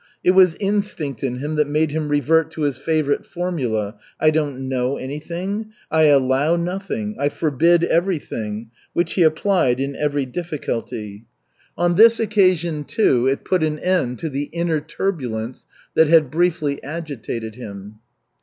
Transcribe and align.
It 0.23 0.31
was 0.31 0.55
instinct 0.55 1.23
in 1.23 1.35
him 1.37 1.57
that 1.57 1.67
made 1.67 1.91
him 1.91 2.09
revert 2.09 2.49
to 2.53 2.61
his 2.61 2.75
favorite 2.75 3.23
formula: 3.23 3.97
"I 4.19 4.31
don't 4.31 4.67
know 4.67 4.97
anything, 4.97 5.73
I 5.91 6.05
allow 6.05 6.55
nothing, 6.55 7.15
I 7.19 7.29
forbid 7.29 7.83
everything," 7.83 8.71
which 8.93 9.13
he 9.13 9.21
applied 9.21 9.79
in 9.79 9.95
every 9.95 10.25
difficulty. 10.25 11.27
On 11.77 11.97
this 11.97 12.19
occasion, 12.19 12.83
too, 12.83 13.27
it 13.27 13.45
put 13.45 13.61
an 13.61 13.77
end 13.77 14.17
to 14.17 14.29
the 14.29 14.49
inner 14.51 14.79
turbulence 14.81 15.67
that 15.93 16.07
had 16.07 16.31
briefly 16.31 16.81
agitated 16.81 17.53
him. 17.53 17.99